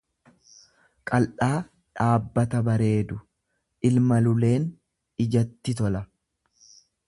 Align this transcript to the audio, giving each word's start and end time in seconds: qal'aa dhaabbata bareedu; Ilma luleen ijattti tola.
qal'aa 1.11 1.49
dhaabbata 1.99 2.63
bareedu; 2.69 3.19
Ilma 3.91 4.21
luleen 4.29 4.69
ijattti 5.27 5.81
tola. 5.83 6.07